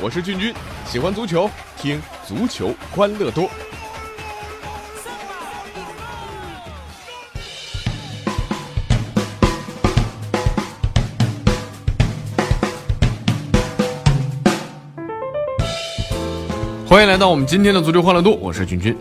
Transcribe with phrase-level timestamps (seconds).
[0.00, 0.54] 我是俊君，
[0.86, 3.50] 喜欢足球，听足球欢乐多。
[16.88, 18.96] 欢迎来到我们今天的足球欢乐多，我是君君。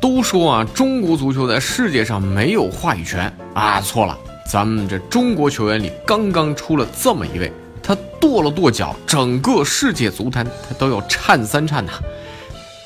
[0.00, 7.52] 都说啊，中国足球在世界上没有话语权啊，错了，咱们这中国球员里刚刚出了这么一位，
[7.82, 11.92] 他跺了跺脚，整个世界足坛他都要颤三颤呐。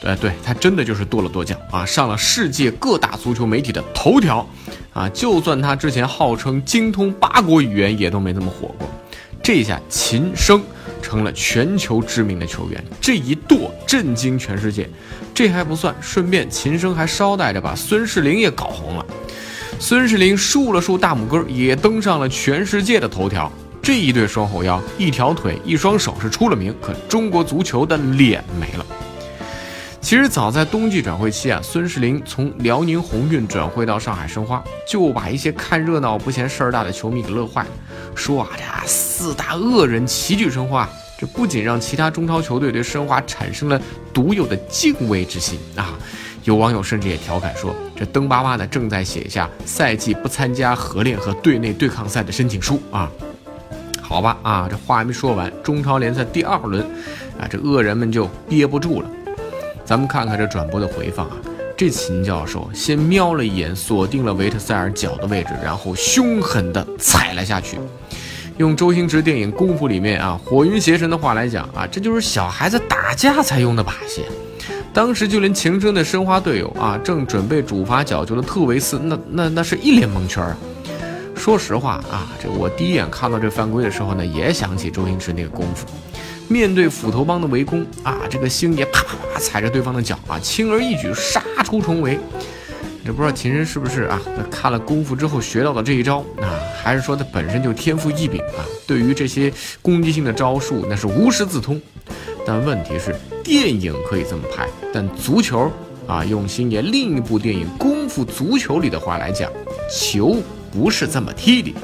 [0.00, 4.46] 对对，他真的就是跺了跺脚啊，上了世界各大足球媒体的头条
[4.92, 8.88] 啊，就算他之前号称精通八国语言，也都没这么火过。
[9.42, 10.62] 这下秦升。
[11.02, 14.88] 成了全球知名的球员，这一跺震惊全世界。
[15.32, 19.06] 这还不算，顺便秦升还捎带着把孙世林也搞红了。
[19.78, 23.50] 孙世林竖了竖大拇哥，也登上了全世界的头条。
[23.82, 28.84] 这一对双后腰，一条腿一双手是出了名，可中国足球的脸没了。
[30.00, 37.68] 其实早在冬季转会期啊，孙世林从辽宁宏运转会到上海申花，就把一些看热闹不嫌事儿大的球迷给乐坏了。
[38.14, 43.80] 说啊，这四大恶人齐聚申花，这不仅让其他中超球队对申花产生了
[44.12, 45.94] 独有的敬畏之心啊，
[46.44, 53.10] 有网友甚至也调侃说，这登巴巴呢正在写下赛季不参加合练和队内对抗赛的申请书啊。
[54.00, 56.80] 好吧啊，这话还没说完，中超联赛第二轮
[57.40, 59.10] 啊，这恶人们就憋不住了。
[59.84, 61.36] 咱们看看这转播的回放啊，
[61.76, 67.78] 这秦教授先瞄了一眼，锁定了维特塞尔脚的位置，然后凶狠地踩了下去。
[68.58, 74.24] 用周星驰电影《功夫》里面啊火云邪神的话来讲啊，这就是小孩子打架才用的把戏。
[74.96, 80.56] 当时就连秦升的申花队友啊，正准备主罚角球的特维斯，那那那是一脸蒙圈啊。
[81.36, 85.86] 说实话啊，这我第一眼看到这犯规的时候呢，也想起周星驰那个功夫。
[86.48, 92.18] 面对斧头帮的围攻啊，这个星爷啪啪啪踩着对方的脚啊，轻而易举杀出重围。
[93.04, 94.18] 这不知道秦升是不是啊？
[94.50, 98.64] 看了功夫之后学到的这一招啊，还是说他本身就天赋异禀啊？
[98.86, 99.52] 对于这些
[99.82, 101.78] 攻击性的招数，那是无师自通。
[102.46, 105.68] 但问题是，电影可以这么拍，但足球
[106.06, 109.50] 啊，用星爷另一部电影《功夫足球》里的话来讲，
[109.92, 110.36] 球
[110.72, 111.74] 不是这么踢的。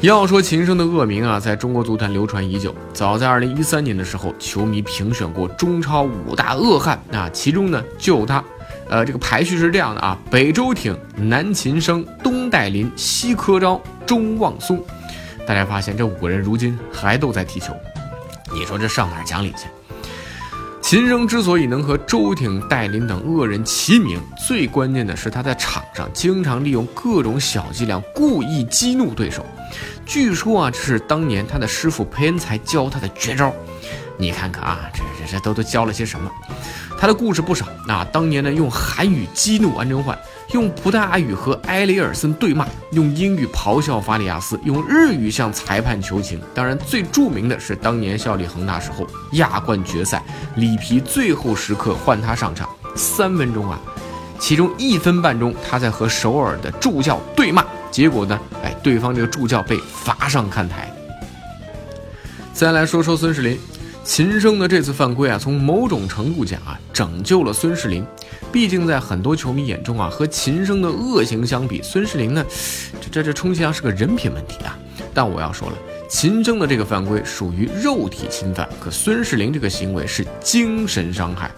[0.00, 2.74] 要说秦升的恶名啊，在中国足坛流传已久。
[2.94, 8.42] 早在二零一三年的时候，球迷评选过中超五大恶汉啊，其中呢就有他。
[8.88, 14.82] 呃，这个排序是这样的啊：北周挺、南秦升、东戴林、西柯昭、中望松。
[15.46, 17.74] 大家发现这五个人如今还都在踢球，
[18.60, 19.68] 你说这上哪儿讲理去？
[20.82, 29.46] 秦升之所以能和周挺、戴林等恶人齐名，最关键的是他在场上经常利用各种小伎俩，故意激怒对手。
[30.04, 33.50] 据说啊，这是当年他的师傅裴恩才教他的绝招。
[34.18, 36.30] 你看看啊，这这这都都教了些什么？
[37.00, 37.66] 他的故事不少。
[37.88, 40.16] 那当年呢，用韩语激怒安贞焕，
[40.52, 46.38] 用葡萄牙语和埃雷尔森对骂，用英语咆哮法里亚斯，用日语向裁判求情。
[46.54, 50.22] 当然，最著名的是当年效力恒大时候亚冠决赛，
[50.56, 53.80] 里皮最后时刻换他上场，三分钟啊，
[54.38, 57.64] 其中一分半钟他在和首尔的助教对骂。
[57.90, 58.38] 结果呢？
[58.62, 60.94] 哎，对方这个助教被罚上看台。
[62.52, 63.58] 再来说说孙世林，
[64.02, 68.04] 秦升的这次犯规啊，从某种程度讲啊，拯救了孙世林。
[68.50, 72.44] 毕竟在很多球迷眼中啊，和秦升的恶行相比，孙世林呢，
[73.00, 74.76] 这这这充其量是个人品问题啊。
[75.14, 75.76] 但我要说了，
[76.08, 81.50] 秦升的这个犯规属于肉体侵犯，可孙世林这个行为是精神伤害。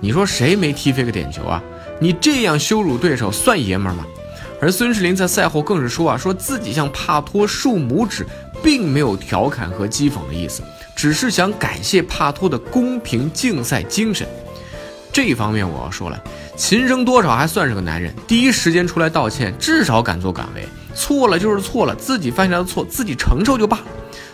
[0.00, 1.62] 你说谁没踢飞个点球啊？
[2.00, 4.06] 你这样羞辱对手，算爷们吗？
[4.60, 8.24] 而孙世林在赛后更是说啊，说自己向帕托竖拇指，
[8.62, 10.62] 并没有调侃和讥讽的意思，
[10.98, 14.26] 只是想感谢帕托的公平竞赛精神。
[15.12, 16.20] 这方面我要说了，
[16.56, 20.66] 秦升多少还算是个男人，第一时间出来道歉，至少敢作敢为，
[20.96, 23.84] 错了就是错了，自己犯下的错自己承受就罢了。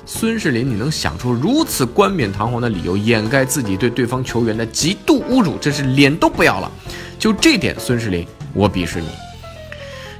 [0.06, 6.72] 孙世林，你能想出如此冠冕堂皇的理由掩盖自己对对方球员的极度侮辱，真是脸都不要了。
[7.18, 9.08] 就这点，孙世林，我鄙视你。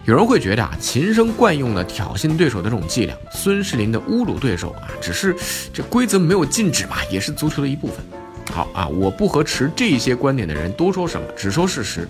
[0.07, 5.35] 有人会觉得啊，秦升惯用的挑衅对手的这种伎俩，孙世林的侮辱对手啊，只是
[5.73, 7.97] 这规则没有禁止吧，也是足球的一部分。
[8.53, 12.07] 好啊，我不和持这些观点的人多说什么，只说事实。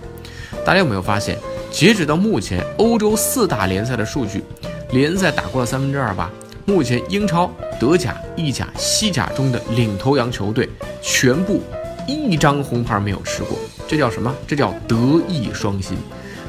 [0.65, 1.37] 大家有没有发现，
[1.71, 4.43] 截止到目前，欧洲四大联赛的数据，
[4.91, 6.29] 联赛打过了三分之二吧？
[6.65, 7.49] 目前英超、
[7.79, 10.67] 德甲、意甲、西甲中的领头羊球队，
[11.01, 11.63] 全部
[12.05, 13.57] 一张红牌没有吃过，
[13.87, 14.35] 这叫什么？
[14.45, 15.97] 这叫德艺双馨。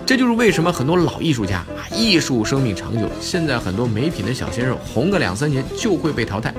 [0.06, 6.54] 这就是为什么很多老艺术家啊，艺术生命长久，现在很多没品的小鲜肉红个两三年就会被淘汰。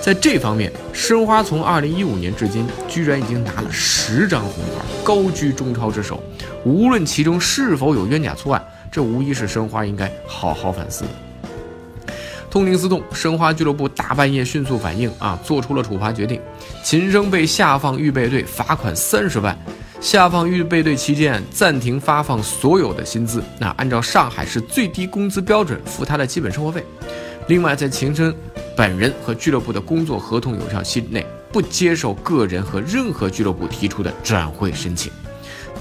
[0.00, 6.22] 在这方面，申花从二零一五年至今，居然已经拿了十张红牌，高居中超之首。
[6.64, 12.14] 无论其中是否有冤假错案，这无疑是申花应该好好反思的。
[12.50, 16.40] 痛定思痛，申花俱乐部大半夜迅速反应啊，做出了处罚决定。
[16.82, 19.56] 秦升被下放预备队，罚款三十万。
[20.02, 26.84] 下放预备队期间暂停发放所有的薪资，那按照上海市最低工资标准付他的基本生活费。
[27.46, 28.34] 另外，在秦升。
[28.74, 35.12] 本人和俱乐部的工作合同有效期内不接受个人和任何俱乐部提出的转会申请。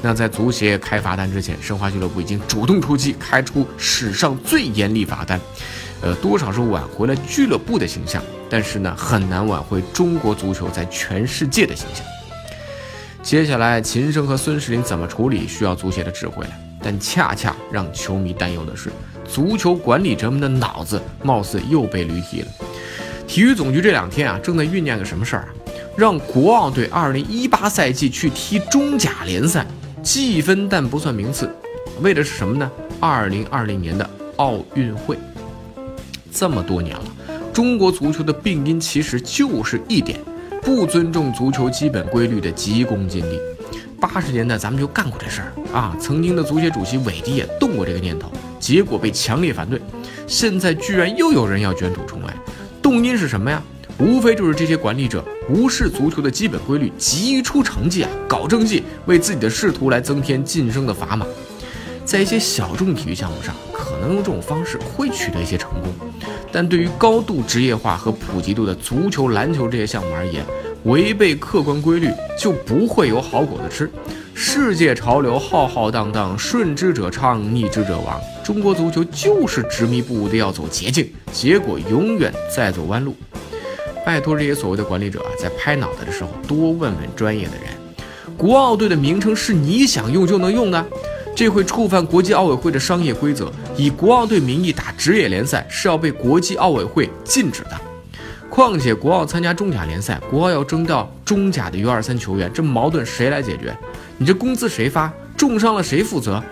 [0.02, 5.40] 那在足协开罚单之前，申花俱乐部已经主动出击，开出史上最严厉罚单，
[6.02, 12.06] 呃，多少是挽回了俱乐部的形象，但是呢，很难挽回中国足球在全世界的形象。
[13.24, 16.52] 接下来，秦升和孙世林怎么处理，需要足协的智慧了。
[16.82, 18.90] 但恰恰让球迷担忧的是，
[19.24, 22.48] 足球管理者们的脑子貌似又被驴踢了。
[23.28, 25.50] 体育总局这两天啊，正在酝酿个什么事儿啊？
[25.96, 29.66] 让国奥队2018赛季去踢中甲联赛，
[30.02, 31.50] 计分但不算名次，
[32.02, 32.70] 为的是什么呢
[33.00, 35.18] ？2020年的奥运会。
[36.34, 37.04] 这么多年了，
[37.54, 40.20] 中国足球的病因其实就是一点：
[40.62, 43.40] 不尊重足球基本规律的急功近利。
[44.00, 49.80] 八十年代咱们就干过这事儿啊，曾经的足协主席韦迪也动过这个念头，结果被强烈反对。
[50.26, 52.36] 现在居然又有人要卷土重来。
[52.82, 53.62] 动因是什么呀？
[54.00, 61.26] 无非就是这些管理者无视足球的基本规律，急于出成绩啊，搞政绩，为自己的仕途来增添晋升的砝码。
[62.04, 65.94] 在一些小众体育项目上，可能用这种方式会取得一些成功，
[66.52, 70.44] 但对于高度职业化和普及度的足球、篮球这些项目而言，
[70.84, 73.90] 违背客观规律就不会有好果子吃。
[74.34, 78.20] 世界潮流浩浩荡荡，顺之者昌，逆之者亡。
[78.44, 83.16] 中国足球就是执迷不悟的要走捷径，结果永远在走弯路。
[84.04, 88.36] 拜托这些所谓的管理者啊，在拍脑袋的时候多问问专业的人。
[88.36, 90.84] 国奥队的名称是你想用就能用的，
[91.36, 93.52] 这会触犯国际奥委会的商业规则。
[93.76, 97.72] 以国奥队名义打职业联赛是要被国际奥委会禁止的。
[98.50, 103.76] 况且国奥参加中甲联赛，国奥要征调中甲的 U 二三球员，这矛盾谁来解决？
[104.18, 105.12] 你这工资谁发？
[105.38, 106.44] 重伤了谁负责？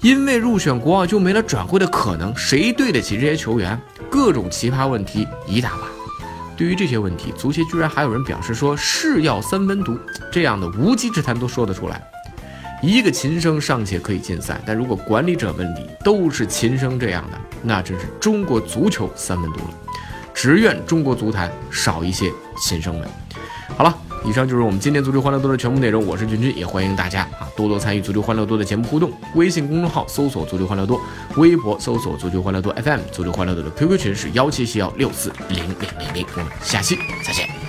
[0.00, 3.78] 因为入选国奥就没了转会的可能，谁对得起这些球员？
[4.08, 5.88] 各种奇葩问题一大把。
[6.56, 9.98] 对于这些问题，足协居然还有人表示说是药三分毒，
[10.30, 12.00] 这样的无稽之谈都说得出来。
[12.82, 19.70] 一个琴声尚且可以禁赛，但如果管理者们里都是琴声这样的，那真是中国足球三分毒了。
[20.32, 22.30] 只愿中国足坛少一些
[22.60, 23.08] 琴声们。
[23.76, 23.96] 好了。
[24.22, 29.10] 以上就是我们今天足球欢乐多的全部内容，我是君君，也欢迎大家啊多多参与足球欢乐多的节目互动。
[29.34, 31.00] 微信公众号搜索足球欢乐多，
[31.38, 36.26] 微博搜索足球欢乐多 FM，足球欢乐多的 QQ 群是幺七七幺六四零零零零。
[36.36, 37.59] 我们下期再见。